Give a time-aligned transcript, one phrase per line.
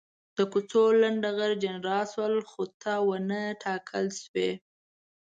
[0.35, 4.49] د کوڅو لنډه غر جنرالان شول، خو ته ونه ټاکل شوې.